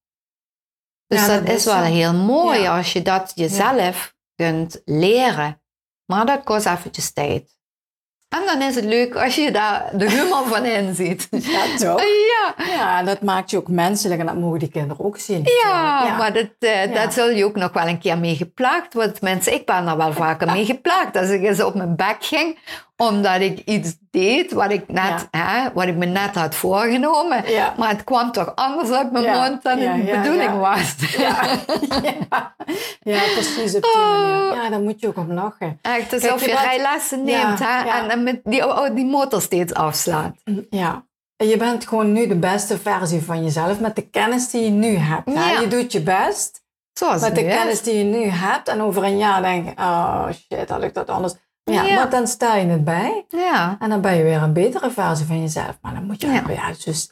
[1.07, 1.93] Dus dat, dat is wel zo.
[1.93, 5.63] heel mooi als je dat jezelf kunt leren.
[6.05, 7.58] Maar dat kost eventjes tijd.
[8.29, 11.29] En dan is het leuk als je daar de humor van inziet.
[11.31, 12.01] Ja, toch?
[12.03, 15.43] Ja, Ja, dat maakt je ook menselijk en dat mogen die kinderen ook zien.
[15.65, 16.17] Ja, Ja.
[16.17, 17.03] maar dat, eh, Ja.
[17.03, 19.17] dat zul je ook nog wel een keer mee geplaagd worden.
[19.21, 21.17] Mensen, ik ben er wel vaker mee geplaagd.
[21.17, 22.59] Als ik eens op mijn bek ging,
[23.03, 27.51] omdat ik iets deed wat ik, net, hè, wat ik me net had voorgenomen.
[27.51, 27.75] Ja.
[27.77, 30.95] Maar het kwam toch anders uit mijn Ja, mond dan de bedoeling was.
[33.03, 33.21] Ja.
[33.35, 34.55] precies op die manier.
[34.55, 35.79] Ja, daar moet je ook om lachen.
[35.83, 39.75] Echt Kijk, alsof je je rijlessen neemt hè, en met die, oh, die motor steeds
[39.75, 40.35] afslaat.
[40.71, 41.07] Ja.
[41.37, 44.97] Je bent gewoon nu de beste versie van jezelf met de kennis die je nu
[44.97, 45.35] hebt.
[45.35, 45.51] hè.
[45.53, 45.61] Ja.
[45.61, 46.63] Je doet je best
[46.99, 48.69] Zoals met de kennis die je nu hebt.
[48.69, 51.35] En over een jaar denk je, oh shit, had ik dat anders.
[51.69, 51.95] Ja, Ja.
[51.97, 53.25] want dan sta je het bij.
[53.29, 53.77] Ja.
[53.81, 55.79] En dan ben je weer een betere versie van jezelf.
[55.83, 56.33] Maar dan moet je Ja.
[56.33, 56.53] ja.
[56.53, 57.11] ja, dus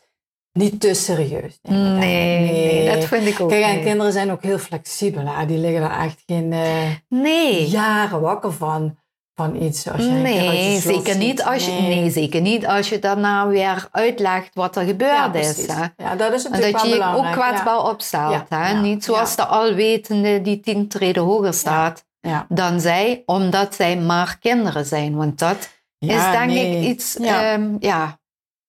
[0.52, 1.58] niet te serieus.
[1.62, 5.26] nemen, Nee, nee, dat vind ik ook Kijk, en kinderen zijn ook heel flexibel.
[5.26, 5.46] Hè?
[5.46, 6.60] Die liggen er echt geen eh,
[7.08, 7.68] Nee.
[7.68, 8.96] jaren wakker van,
[9.34, 9.88] van iets.
[9.90, 12.10] Als je Nee, zeker niet als je, nee.
[12.10, 15.52] zeker niet als je daarna weer uitlegt wat er Ja, gebeurd is.
[15.52, 15.74] precies.
[15.74, 15.84] Hè?
[16.04, 18.32] Ja, dat is En natuurlijk dat je ook kwetsbaar opstelt.
[18.32, 18.70] Ja, Hè?
[18.70, 19.36] ja, Niet zoals ja.
[19.36, 22.46] de alwetende die tien treden hoger staat Ja.
[22.48, 25.16] dan zij, omdat zij maar kinderen zijn.
[25.16, 26.80] Want dat Ja, is denk nee.
[26.80, 27.52] ik iets Ja.
[27.52, 28.20] ehm, ja,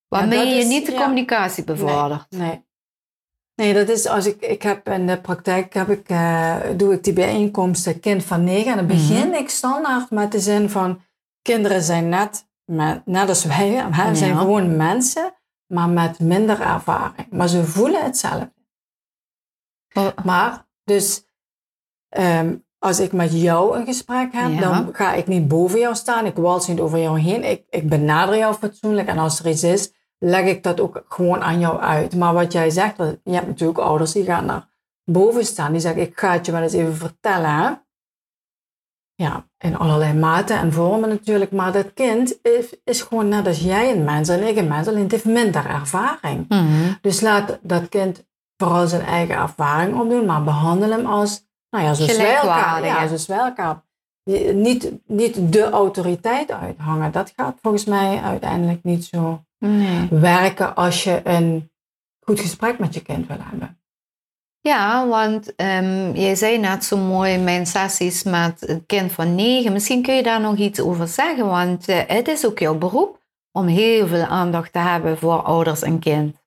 [0.08, 1.02] waarmee dat je is- niet de ja.
[1.02, 2.26] communicatie bevordert.
[2.30, 2.65] Nee.
[3.56, 7.04] Nee, dat is als ik, ik heb in de praktijk heb ik, eh, doe ik
[7.04, 8.72] die bijeenkomsten kind van negen.
[8.72, 11.02] En dan begin ik standaard met de zin van
[11.41, 14.39] kinderen zijn net, met, net als wij, hè, zijn Ja.
[14.39, 15.34] gewoon mensen,
[15.74, 17.30] maar met minder ervaring.
[17.32, 18.54] Maar ze voelen hetzelfde.
[19.93, 20.08] Oh.
[20.24, 21.26] Maar dus
[22.10, 24.60] ehm, als ik met jou een gesprek heb, Ja.
[24.60, 26.26] dan ga ik niet boven jou staan.
[26.26, 27.44] Ik wals niet over jou heen.
[27.44, 29.08] Ik, ik benader jou fatsoenlijk.
[29.08, 32.16] En als er iets is, leg ik dat ook gewoon aan jou uit.
[32.16, 34.68] Maar wat jij zegt, je hebt natuurlijk ouders die gaan naar
[35.04, 35.72] boven staan.
[35.72, 37.50] Die zeggen, ik ga het je wel eens even vertellen.
[37.50, 37.72] Hè?
[39.16, 41.52] Ja, in allerlei maten en vormen natuurlijk.
[41.52, 44.88] Maar dat kind is, is gewoon net als jij een mens en ik een mens.
[44.88, 46.46] Alleen het heeft minder ervaring.
[46.50, 46.94] Mhm.
[47.02, 48.26] Dus laat dat kind
[48.58, 51.47] vooral zijn eigen ervaring opdoen, maar behandel hem als,
[51.84, 53.86] nou ja, elkaar, Gelijkwaardig, ja, elkaar.
[54.54, 57.12] Niet, niet de autoriteit uithangen.
[57.12, 60.08] Dat gaat volgens mij uiteindelijk niet zo Nee.
[60.10, 61.72] werken als je een
[62.20, 63.80] goed gesprek met je kind wil hebben.
[64.62, 69.74] Ja, want ehm, jij zei net zo mooi mijn sessies met een kind van negen.
[69.74, 73.26] Misschien kun je daar nog iets over zeggen, want eh, het is ook jouw beroep
[73.52, 76.44] om heel veel aandacht te hebben voor ouders en kind.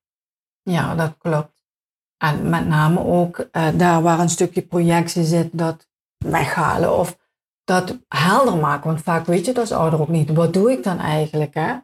[0.61, 1.60] Ja, dat klopt.
[2.21, 7.17] En met name ook eh, daar waar een stukje projectie zit, dat weghalen of
[7.63, 8.87] dat helder maken.
[8.87, 10.33] Want vaak weet je het als ouder ook niet.
[10.33, 11.53] Wat doe ik dan eigenlijk?
[11.53, 11.75] Hè?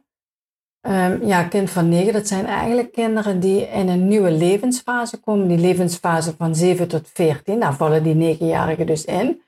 [0.82, 5.47] Ehm, ja, kind van negen, dat zijn eigenlijk kinderen die in een nieuwe levensfase komen.
[5.47, 9.41] Die levensfase van 7 tot 14, daar vallen die negenjarigen dus in.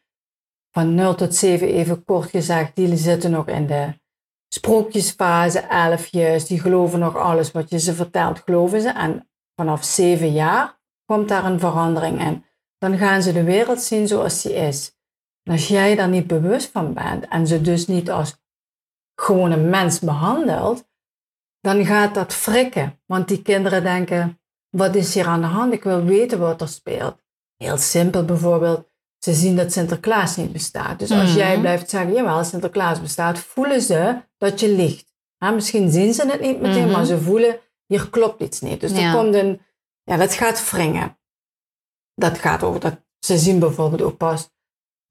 [0.71, 3.93] Van 0 tot 7, even kort gezegd, die zitten nog in de
[4.54, 6.47] sprookjesfase, elfjes.
[6.47, 8.89] Die geloven nog alles wat je ze vertelt, geloven ze.
[8.89, 10.78] En vanaf 7 jaar
[11.09, 12.45] komt daar een verandering in.
[12.77, 14.97] Dan gaan ze de wereld zien zoals die is.
[15.43, 18.37] En als jij daar niet bewust van bent en ze dus niet als
[19.15, 20.87] gewone mens behandelt,
[21.61, 22.99] dan gaat dat frikken.
[23.05, 25.73] Want die kinderen denken, wat is hier aan de hand?
[25.73, 27.15] Ik wil weten wat er speelt.
[27.57, 28.87] Heel simpel bijvoorbeeld,
[29.19, 30.99] ze zien dat Sinterklaas niet bestaat.
[30.99, 31.37] Dus als Mhm.
[31.37, 35.13] jij blijft zeggen, jawel, Sinterklaas bestaat, voelen ze dat je liegt.
[35.53, 36.91] Misschien zien ze het niet meteen, Mhm.
[36.91, 38.81] maar ze voelen, hier klopt iets niet.
[38.81, 38.97] Dus Ja.
[38.97, 39.61] er komt een,
[40.09, 41.17] ja, dat gaat wringen.
[42.15, 44.49] Dat gaat over, dat, ze zien bijvoorbeeld ook pas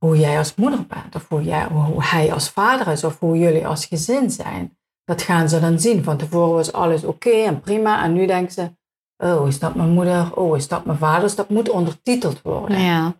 [0.05, 3.39] hoe jij als moeder bent, of hoe, jij, hoe hij als vader is, of hoe
[3.39, 4.79] jullie als gezin zijn.
[5.05, 6.05] Dat gaan ze dan zien.
[6.05, 8.03] Van tevoren was alles oké en prima.
[8.03, 8.71] En nu denken ze,
[9.17, 10.37] oh, is dat mijn moeder?
[10.37, 11.21] Oh, is dat mijn vader?
[11.21, 12.81] Dus dat moet ondertiteld worden.
[12.81, 13.15] Ja.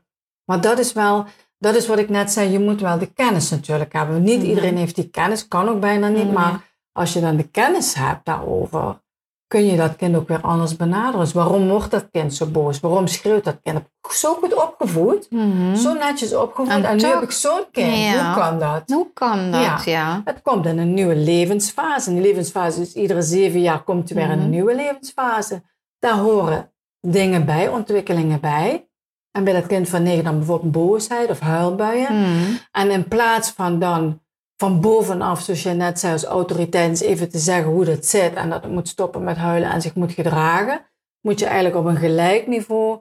[0.45, 1.25] Maar dat is wel,
[1.59, 4.23] dat is wat ik net zei, je moet wel de kennis natuurlijk hebben.
[4.23, 4.49] Niet Mhm.
[4.49, 6.33] iedereen heeft die kennis, kan ook bijna niet.
[6.33, 6.61] Maar
[6.93, 9.03] als je dan de kennis hebt daarover,
[9.49, 11.21] kun je dat kind ook weer anders benaderen.
[11.21, 12.81] Dus waarom wordt dat kind zo boos?
[12.81, 13.81] Waarom schreeuwt dat kind?
[14.11, 15.75] Zo goed opgevoed, Mhm.
[15.77, 17.97] zo netjes opgevoed En en, nu toch- heb ik zo'n kind.
[17.97, 18.25] Ja.
[18.35, 18.83] Hoe kan dat?
[18.87, 19.63] Hoe kan dat?
[19.63, 19.81] Ja.
[19.85, 20.21] Ja.
[20.25, 22.09] Het komt in een nieuwe levensfase.
[22.09, 24.41] En die levensfase is iedere zeven jaar komt er weer in Mhm.
[24.41, 25.63] een nieuwe levensfase.
[25.99, 28.89] Daar horen dingen bij, ontwikkelingen bij.
[29.31, 32.21] En bij dat kind van negen dan bijvoorbeeld boosheid of huilbuien.
[32.21, 32.51] Mhm.
[32.73, 34.21] En in plaats van dan
[34.61, 38.35] van bovenaf, zoals je net zei, als autoriteit eens even te zeggen hoe dat zit
[38.35, 40.81] en dat het moet stoppen met huilen en zich moet gedragen,
[41.21, 43.01] moet je eigenlijk op een gelijk niveau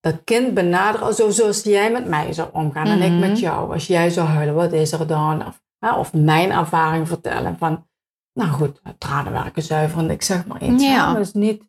[0.00, 3.20] dat kind benaderen, zo, zoals jij met mij zou omgaan en ik Mhm.
[3.20, 3.72] met jou.
[3.72, 5.46] Als jij zou huilen, wat is er dan?
[5.46, 7.86] Of, hè, of mijn ervaring vertellen van,
[8.32, 10.84] nou goed, tranen werken zuiverend, ik zeg maar iets.
[10.84, 11.06] Ja.
[11.06, 11.62] Maar het is niet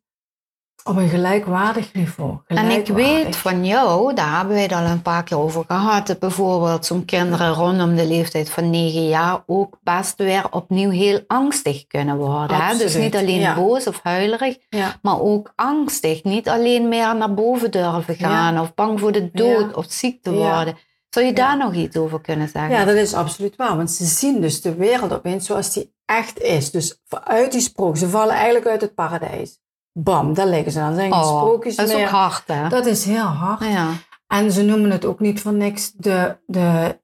[0.88, 2.38] op een gelijkwaardig niveau.
[2.48, 6.20] En ik weet van jou, daar hebben wij het al een paar keer over gehad,
[6.20, 11.88] bijvoorbeeld zo'n kinderen rondom de leeftijd van negen jaar ook best weer opnieuw heel angstig
[11.88, 12.58] kunnen worden.
[12.58, 12.78] Hè?
[12.78, 13.56] Dus niet alleen ja.
[13.56, 14.96] boos of huilerig, Ja.
[15.02, 16.24] maar ook angstig.
[16.24, 20.32] Niet alleen meer naar boven durven gaan of bang voor de dood of ziek te
[20.32, 20.78] worden.
[21.10, 22.72] Zou je daar nog iets over kunnen zeggen?
[22.72, 23.78] Ja, dat is absoluut waar.
[23.78, 26.72] Want ze zien dus de wereld opeens zoals die echt is.
[26.72, 29.60] Dus uit die sprook, ze vallen eigenlijk uit het paradijs.
[30.04, 30.96] Bam, daar liggen ze dan.
[30.96, 32.04] zijn Oh, sprookjes dat is meer.
[32.06, 32.70] ook hard, hè?
[32.70, 33.64] Dat is heel hard.
[33.64, 33.88] Ja.
[34.28, 37.00] En ze noemen het ook niet voor niks de, de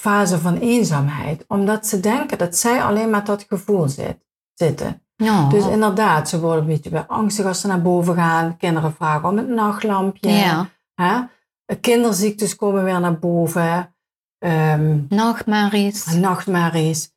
[0.00, 1.44] fase van eenzaamheid.
[1.48, 4.16] Omdat ze denken dat zij alleen maar dat gevoel zit,
[4.54, 5.02] zitten.
[5.16, 5.48] Ja.
[5.48, 8.56] Dus inderdaad, ze worden een beetje weer angstig als ze naar boven gaan.
[8.56, 10.30] Kinderen vragen om het nachtlampje.
[10.30, 10.68] ja.
[10.94, 11.20] Hè?
[11.80, 13.94] Kinderziektes komen weer naar boven.
[14.38, 16.06] Um, nachtmerries.
[16.14, 17.14] Nachtmerries.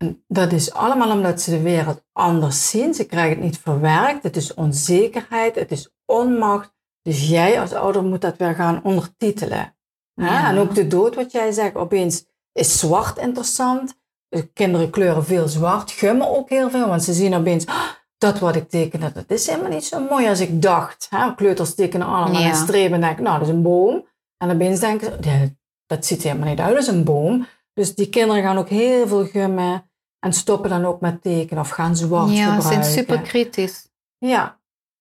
[0.00, 2.94] En dat is allemaal omdat ze de wereld anders zien.
[2.94, 4.22] Ze krijgen het niet verwerkt.
[4.22, 6.72] Het is onzekerheid, het is onmacht.
[7.02, 9.76] Dus jij als ouder moet dat weer gaan ondertitelen.
[10.14, 10.48] Ja.
[10.48, 13.98] En ook de dood, wat jij zegt, opeens is zwart interessant.
[14.28, 18.38] De kinderen kleuren veel zwart, gummen ook heel veel, want ze zien opeens, oh, dat
[18.38, 21.06] wat ik tekende, dat is helemaal niet zo mooi als ik dacht.
[21.10, 21.34] Hè?
[21.34, 22.54] Kleuters tekenen allemaal ja.
[22.54, 24.06] strepen en denken, nou, dat is een boom.
[24.36, 27.46] En opeens denken ze, dat ziet helemaal niet uit als een boom.
[27.72, 29.89] Dus die kinderen gaan ook heel veel gummen
[30.20, 32.70] en stoppen dan ook met tekenen of gaan zwart ja, gebruiken.
[32.70, 33.88] Ja, ze zijn super kritisch.
[34.18, 34.58] Ja.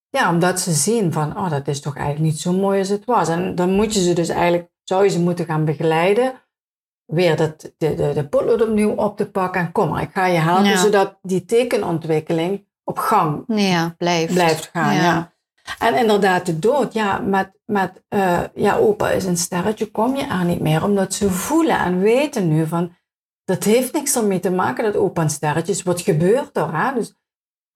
[0.10, 3.06] ja, omdat ze zien van, oh, dat is toch eigenlijk niet zo mooi als het
[3.06, 3.30] was.
[3.30, 6.34] En dan moet je ze dus eigenlijk, zou je ze moeten gaan begeleiden
[7.06, 9.62] weer dat, de, de, de potlood opnieuw op te pakken.
[9.62, 14.34] En kom maar, ik ga je helpen, zodat die tekenontwikkeling op gang ja, blijft.
[14.34, 14.96] blijft gaan.
[14.96, 15.34] Ja.
[15.80, 20.26] En inderdaad, de dood, ja, met, met uh, ja, opa is een sterretje, kom je
[20.26, 22.92] er niet meer, omdat ze voelen en weten nu van,
[23.50, 25.84] dat heeft niks ermee te maken dat opa sterretje is.
[25.84, 26.78] Wat gebeurt er?
[26.78, 26.94] Hè?
[26.94, 27.16] Dus op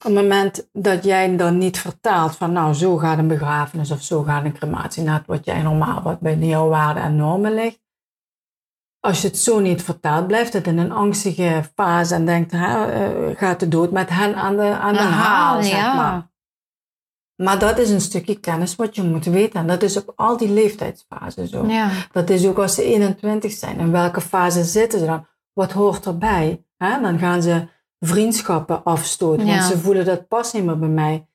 [0.03, 4.23] het moment dat jij dan niet vertaalt van, nou, zo gaat een begrafenis of zo
[4.23, 7.79] gaat een crematie, net wat jij normaal, wat bij jouw waarden en normen ligt,
[8.99, 13.07] als je het zo niet vertelt, blijft het in een angstige fase en denkt, hè,
[13.29, 15.95] uh, gaat de dood met hen aan de, aan de haal, zeg ja.
[15.95, 16.31] maar.
[17.35, 19.59] Maar dat is een stukje kennis wat je moet weten.
[19.59, 21.65] En dat is op al die leeftijdsfasen zo.
[21.65, 21.89] Ja.
[22.11, 23.79] Dat is ook als ze 21 zijn.
[23.79, 25.25] In welke fase zitten ze dan?
[25.53, 26.65] Wat hoort erbij?
[26.77, 27.01] Hè?
[27.01, 27.67] Dan gaan ze
[27.99, 29.45] vriendschappen afstoten.
[29.45, 31.27] Want ze voelen dat past niet meer bij mij.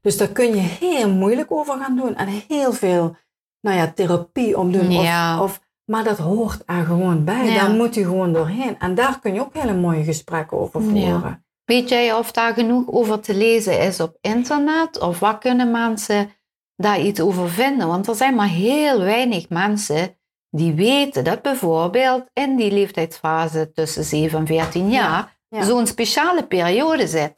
[0.00, 2.16] Dus daar kun je heel moeilijk over gaan doen.
[2.16, 3.16] En heel veel
[3.60, 4.96] nou ja, therapie om doen.
[4.98, 7.54] Of, of maar dat hoort er gewoon bij.
[7.54, 8.78] Daar moet je gewoon doorheen.
[8.78, 11.44] En daar kun je ook hele mooie gesprekken over voeren.
[11.64, 15.00] Weet jij of daar genoeg over te lezen is op internet?
[15.00, 16.30] Of wat kunnen mensen
[16.76, 17.86] daar iets over vinden?
[17.86, 20.16] Want er zijn maar heel weinig mensen
[20.56, 27.06] die weten dat bijvoorbeeld in die leeftijdsfase tussen 7 en 14 jaar zo'n speciale periode
[27.06, 27.36] zit.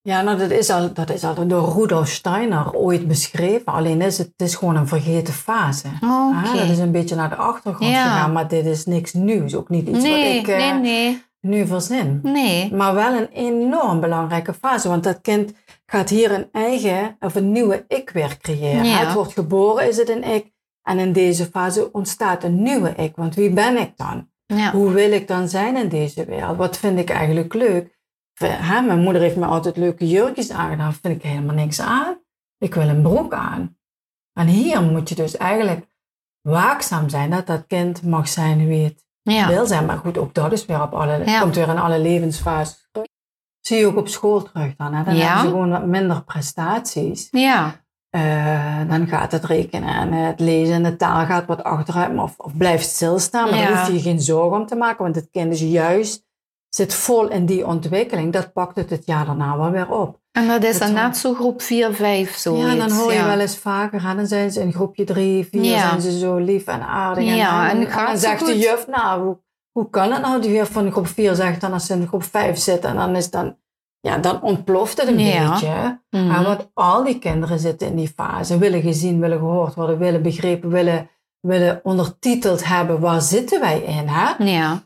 [0.00, 3.72] Ja, nou, dat is al, dat is al door Rudolf Steiner ooit beschreven.
[3.72, 5.88] Alleen is het, het is gewoon een vergeten fase.
[6.02, 6.58] Okay.
[6.58, 9.54] dat is een beetje naar de achtergrond gegaan, maar dit is niks nieuws.
[9.54, 11.22] Ook niet iets nee, wat ik nee, uh, nee.
[11.40, 12.20] nu verzin.
[12.22, 12.74] Nee.
[12.74, 15.52] Maar wel een enorm belangrijke fase, want dat kind
[15.86, 18.84] gaat hier een eigen of een nieuwe ik weer creëren.
[18.84, 18.96] Ja.
[18.96, 20.56] Het wordt geboren, is het een ik.
[20.88, 23.16] En in deze fase ontstaat een nieuwe ik.
[23.16, 24.30] Want wie ben ik dan?
[24.46, 24.70] Ja.
[24.70, 26.56] Hoe wil ik dan zijn in deze wereld?
[26.56, 27.98] Wat vind ik eigenlijk leuk?
[28.44, 30.92] Hè, mijn moeder heeft me altijd leuke jurkjes aangedaan.
[30.92, 32.18] Vind ik helemaal niks aan.
[32.58, 33.76] Ik wil een broek aan.
[34.32, 35.86] En hier moet je dus eigenlijk
[36.40, 39.04] waakzaam zijn dat dat kind mag zijn wie het
[39.46, 39.86] wil zijn.
[39.86, 43.08] Maar goed, ook dat is weer op alle, komt weer in alle levensfases terug.
[43.60, 44.94] Zie je ook op school terug dan.
[44.94, 45.04] Hè?
[45.04, 47.28] Dan hebben ze gewoon wat minder prestaties.
[47.30, 47.86] Ja.
[48.10, 52.34] Uh, dan gaat het rekenen en het lezen en de taal gaat wat achteruit of,
[52.36, 53.50] of blijft stilstaan.
[53.50, 53.68] Maar ja.
[53.68, 56.26] daar hoef je je geen zorgen om te maken, want het kind is juist
[56.68, 60.20] zit vol in die ontwikkeling, dat pakt het het jaar daarna wel weer op.
[60.32, 62.56] En dat is dan net zo groep 4, 5 zo.
[62.56, 65.62] Ja, dan hoor je wel eens vaker, en dan zijn ze in groepje 3, 4,
[65.62, 65.88] ja.
[65.88, 67.24] zijn ze zo lief en aardig.
[67.24, 69.38] Ja, en, en, en dan zegt de juf, nou, hoe,
[69.72, 70.40] hoe kan het nou?
[70.40, 73.16] Die juf van groep 4 zegt dan als ze in groep 5 zitten, en dan
[73.16, 73.56] is dan,
[74.08, 75.50] ja, dan ontploft het een ja.
[75.50, 76.00] beetje.
[76.10, 76.44] Mm -hmm.
[76.44, 80.68] Want al die kinderen zitten in die fase, willen gezien, willen gehoord worden, willen begrepen,
[80.68, 84.44] willen, willen ondertiteld hebben, waar zitten wij in, hè?
[84.44, 84.82] Ja.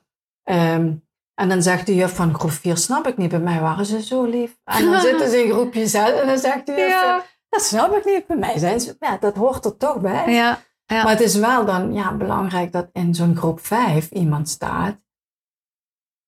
[0.75, 1.05] Um,
[1.35, 4.03] en dan zegt de juf van groep 4, snap ik niet, bij mij waren ze
[4.03, 4.57] zo lief.
[4.65, 7.25] En dan zitten ze in groepje 6 en dan zegt de juf, ja.
[7.49, 10.33] dat snap ik niet, bij mij zijn ze, ja, dat hoort er toch bij.
[10.33, 10.59] Ja.
[10.87, 11.03] Ja.
[11.03, 14.97] Maar het is wel dan ja, belangrijk dat in zo'n groep 5 iemand staat,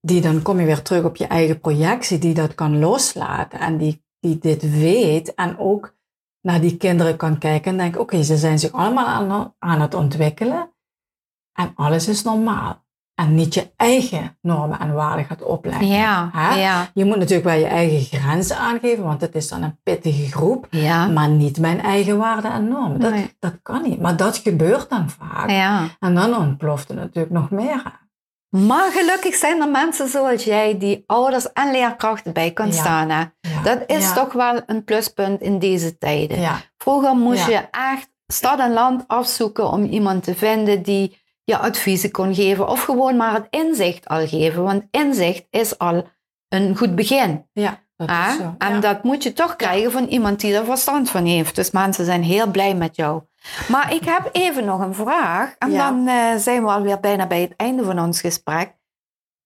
[0.05, 3.77] die dan kom je weer terug op je eigen projectie, die dat kan loslaten en
[3.77, 5.95] die, die dit weet en ook
[6.41, 9.95] naar die kinderen kan kijken en denken, oké, ze zijn zich allemaal aan, aan het
[9.95, 10.73] ontwikkelen
[11.53, 12.83] en alles is normaal
[13.15, 15.87] en niet je eigen normen en waarden gaat opleggen.
[15.87, 16.91] Ja, ja.
[16.95, 20.67] Je moet natuurlijk wel je eigen grenzen aangeven, want het is dan een pittige groep.
[20.71, 21.07] Ja.
[21.07, 23.01] Maar niet mijn eigen waarden en normen.
[23.01, 23.37] Dat, Nee.
[23.39, 24.01] dat kan niet.
[24.01, 25.51] Maar dat gebeurt dan vaak.
[25.51, 25.89] Ja.
[26.01, 28.03] En dan ontploft het natuurlijk nog meer.
[28.57, 33.11] Maar gelukkig zijn er mensen zoals jij die ouders en leerkrachten bij kan staan.
[33.11, 33.25] Hè?
[33.63, 36.63] Dat is toch wel een pluspunt in deze tijden.
[36.77, 42.11] Vroeger moest je echt stad en land afzoeken om iemand te vinden die je adviezen
[42.11, 44.63] kon geven of gewoon maar het inzicht al geven.
[44.63, 46.09] Want inzicht is al
[46.49, 47.47] een goed begin.
[47.53, 48.29] Ja, dat hè?
[48.31, 48.55] is zo.
[48.59, 48.81] En Ja.
[48.81, 51.55] dat moet je toch krijgen van iemand die er verstand van heeft.
[51.55, 53.23] Dus mensen zijn heel blij met jou.
[53.69, 55.55] Maar ik heb even nog een vraag.
[55.59, 55.89] En Ja.
[55.91, 58.73] dan eh, zijn we alweer bijna bij het einde van ons gesprek.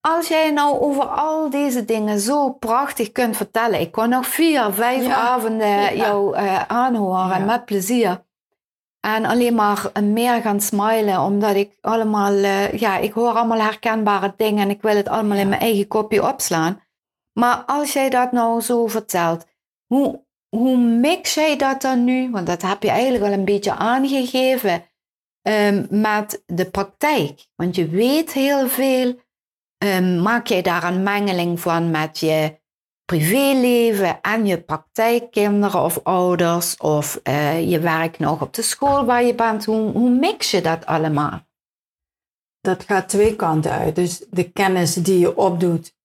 [0.00, 3.80] Als jij nou over al deze dingen zo prachtig kunt vertellen.
[3.80, 5.14] Ik kon nog vier, vijf Ja.
[5.14, 8.26] avonden jou eh, aanhoren met plezier.
[9.00, 14.34] En alleen maar meer gaan smilen, omdat ik allemaal, uh, ja, ik hoor allemaal herkenbare
[14.36, 16.80] dingen en ik wil het allemaal in mijn eigen kopje opslaan.
[17.38, 19.46] Maar als jij dat nou zo vertelt,
[19.86, 22.30] hoe, hoe mix jij dat dan nu?
[22.30, 24.84] Want dat heb je eigenlijk al een beetje aangegeven
[25.42, 27.46] um, met de praktijk.
[27.54, 29.20] Want je weet heel veel.
[29.84, 32.58] Um, maak jij daar een mengeling van met je
[33.04, 36.76] privéleven en je praktijkkinderen of ouders?
[36.76, 39.64] Of uh, je werkt nog op de school waar je bent?
[39.64, 41.46] Hoe mix je dat allemaal?
[42.60, 43.94] Dat gaat twee kanten uit.
[43.94, 45.96] Dus de kennis die je opdoet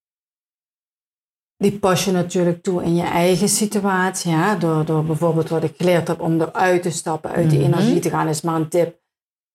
[1.63, 4.31] die pas je natuurlijk toe in je eigen situatie.
[4.31, 4.55] Ja?
[4.55, 7.73] Door, door bijvoorbeeld wat ik geleerd heb om eruit te stappen, uit die mhm.
[7.73, 9.01] energie te gaan, is maar een tip.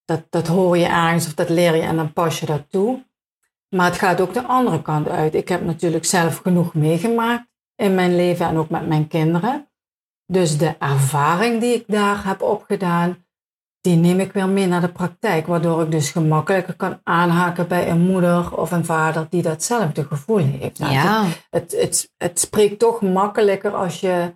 [0.05, 3.05] Dat, dat hoor je ergens of dat leer je en dan pas je dat toe.
[3.69, 5.35] Maar het gaat ook de andere kant uit.
[5.35, 9.69] Ik heb natuurlijk zelf genoeg meegemaakt in mijn leven en ook met mijn kinderen.
[10.27, 13.27] Dus de ervaring die ik daar heb opgedaan,
[13.89, 17.91] die neem ik weer mee naar de praktijk, waardoor ik dus gemakkelijker kan aanhaken bij
[17.91, 20.79] een moeder of een vader die datzelfde gevoel heeft.
[20.79, 21.25] Nou, ja.
[21.51, 24.35] het, het, het, spreekt toch makkelijker als je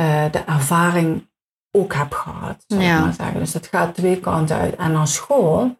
[0.00, 1.30] uh, de ervaring
[1.70, 2.96] ook hebt gehad, zou ja.
[2.96, 3.38] ik maar zeggen.
[3.38, 4.76] Dus het gaat twee kanten uit.
[4.76, 5.76] En aan school,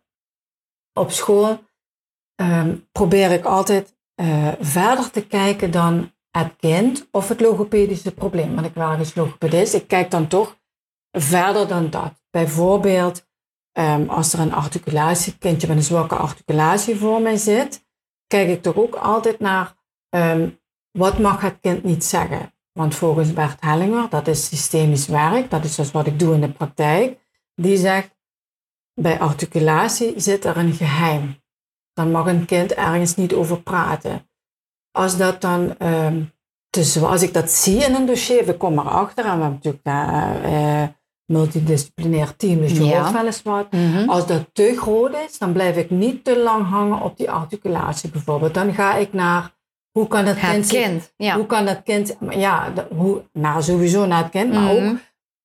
[0.93, 1.65] op school
[2.41, 8.55] um, probeer ik altijd uh, verder te kijken dan het kind of het logopedische probleem.
[8.55, 10.61] Want ik wel eens logopedist, ik kijk dan toch
[11.13, 12.13] verder dan dat.
[12.31, 13.27] Bijvoorbeeld,
[13.73, 17.87] um, als er een articulatie, kindje met een zwakke articulatie voor mij zit,
[18.27, 19.75] kijk ik toch ook altijd naar
[20.11, 22.55] um, wat mag het kind niet zeggen.
[22.73, 26.41] Want volgens Bert Hellinger, dat is systemisch werk, dat is dus wat ik doe in
[26.41, 27.19] de praktijk,
[27.55, 28.17] die zegt,
[28.95, 31.41] bij articulatie zit er een geheim.
[31.93, 34.31] Dan mag een kind ergens niet over praten.
[34.91, 35.77] Als dat dan
[36.71, 39.87] te als ik dat zie in een dossier, we komen erachter en we hebben natuurlijk
[40.47, 40.89] uh,
[41.33, 43.01] multidisciplinair team, dus je ja.
[43.01, 43.73] hoort wel eens wat.
[43.73, 44.09] Mhm.
[44.09, 48.11] Als dat te groot is, dan blijf ik niet te lang hangen op die articulatie
[48.11, 48.55] bijvoorbeeld.
[48.55, 49.61] Dan ga ik naar
[49.93, 51.37] hoe kan dat het kind, ja.
[51.37, 54.95] hoe kan dat kind, ja, hoe, nou sowieso naar het kind, maar ook, mhm.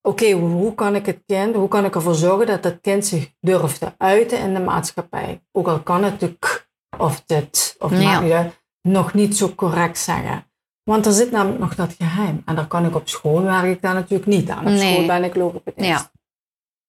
[0.01, 3.33] oké, hoe kan ik het kind, hoe kan ik ervoor zorgen dat het kind zich
[3.39, 5.41] durft te uiten in de maatschappij?
[5.51, 8.21] Ook al kan het de k of dit, of ja.
[8.21, 8.49] je
[8.81, 10.45] nog niet zo correct zeggen.
[10.87, 12.41] Want er zit namelijk nog dat geheim.
[12.45, 14.67] En daar kan ik op school, werk ik daar natuurlijk niet aan.
[14.67, 15.87] Op school ben ik logopedist.
[15.87, 16.11] Ja.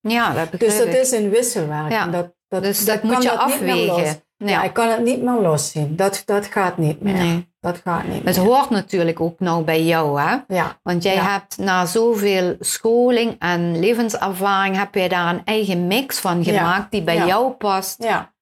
[0.00, 1.92] Ja, dat Dus dat is een wisselwerking.
[1.92, 2.06] Ja.
[2.06, 4.22] Dat, dat, dus dat, moet je afwegen.
[4.37, 4.62] Ja.
[4.62, 5.96] ik kan het niet meer loszien.
[5.96, 7.12] Dat, dat gaat niet meer.
[7.12, 7.52] Nee.
[7.61, 10.37] Dat gaat niet Het hoort natuurlijk ook nou bij jou, hè?
[10.48, 10.78] Ja.
[10.82, 16.44] Want jij hebt na zoveel scholing en levenservaring, heb jij daar een eigen mix van
[16.44, 18.02] gemaakt die bij jou past.
[18.02, 18.34] Ja.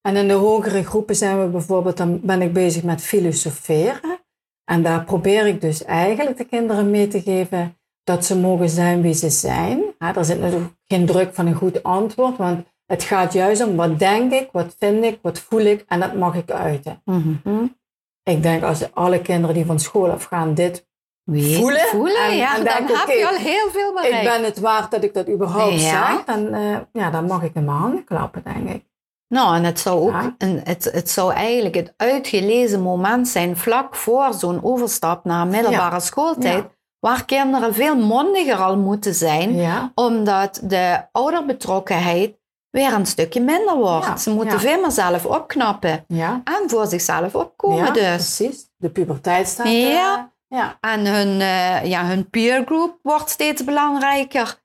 [0.00, 4.23] En in de hogere groepen zijn we bijvoorbeeld, dan ben ik bezig met filosoferen.
[4.64, 9.02] En daar probeer ik dus eigenlijk de kinderen mee te geven dat ze mogen zijn
[9.02, 9.82] wie ze zijn.
[9.98, 13.76] Ja, er zit natuurlijk geen druk van een goed antwoord, want het gaat juist om
[13.76, 17.02] wat denk ik, wat vind ik, wat voel ik en dat mag ik uiten.
[17.04, 17.76] Mm
[18.22, 20.86] Ik denk als alle kinderen die van school afgaan dit
[21.26, 24.16] voelen, voelen en, ja, dan heb je al heel veel bereikt.
[24.16, 26.14] Ik ben het waard dat ik dat überhaupt ja.
[26.14, 28.84] zeg, dan, uh, ja, dan mag ik in mijn handen klappen, denk ik.
[29.28, 30.32] Nou, en het zou ook
[30.64, 36.64] het, het zou eigenlijk het uitgelezen moment zijn vlak voor zo'n overstap naar middelbare schooltijd,
[36.98, 39.60] waar kinderen veel mondiger al moeten zijn,
[39.94, 42.36] omdat de ouderbetrokkenheid
[42.70, 44.20] weer een stukje minder wordt.
[44.20, 46.04] Ze moeten veel meer zelf opknappen
[46.44, 48.02] en voor zichzelf opkomen dus.
[48.02, 48.70] precies.
[48.76, 50.32] De puberteit staat ja.
[50.48, 50.78] ja.
[50.80, 54.62] En hun, uh, ja, hun peergroup wordt steeds belangrijker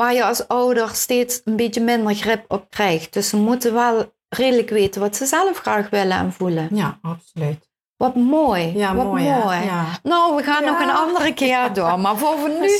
[0.00, 3.12] waar je als ouder steeds een beetje minder grip op krijgt.
[3.12, 6.68] Dus ze moeten wel redelijk weten wat ze zelf graag willen en voelen.
[6.72, 7.68] Ja, absoluut.
[7.96, 8.78] Wat mooi.
[8.78, 9.24] Ja, wat mooi.
[9.24, 9.86] Ja.
[10.02, 12.00] Nou, we gaan nog een andere keer door.
[12.00, 12.70] Maar voor nu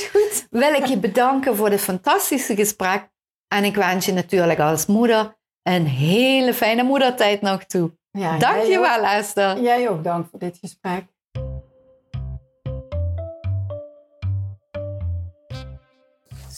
[0.51, 3.09] wil ik je bedanken voor dit fantastische gesprek.
[3.49, 7.99] En ik wens je natuurlijk als moeder een hele fijne moedertijd nog toe.
[8.11, 9.61] Ja, Dank je wel, Esther.
[9.61, 11.05] Jij ook dank voor dit gesprek.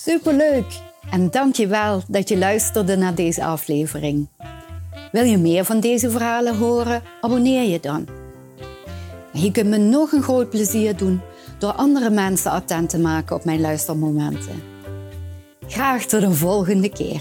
[0.05, 0.81] Superleuk!
[1.11, 4.29] En dank je wel dat je luisterde naar deze aflevering.
[5.13, 7.03] Wil je meer van deze verhalen horen?
[7.21, 8.07] Abonneer je dan.
[9.33, 11.21] Je kunt me nog een groot plezier doen
[11.59, 14.63] door andere mensen attent te maken op mijn luistermomenten.
[15.67, 17.21] Graag tot een volgende keer.